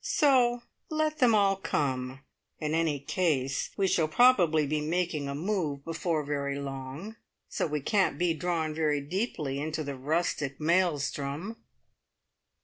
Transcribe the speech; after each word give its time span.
So! 0.03 0.63
let 0.89 1.19
them 1.19 1.35
all 1.35 1.55
come. 1.55 2.21
In 2.57 2.73
any 2.73 2.99
case, 2.99 3.69
we 3.77 3.85
shall 3.87 4.07
probably 4.07 4.65
be 4.65 4.81
making 4.81 5.27
a 5.29 5.35
move 5.35 5.85
before 5.85 6.23
very 6.23 6.57
long, 6.57 7.17
so 7.47 7.67
we 7.67 7.81
can't 7.81 8.17
be 8.17 8.33
drawn 8.33 8.73
very 8.73 8.99
deeply 9.01 9.59
into 9.59 9.83
the 9.83 9.95
rustic 9.95 10.59
maelstrom!" 10.59 11.57